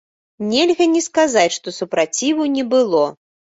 [0.53, 3.07] Нельга не сказаць, што супраціву не было.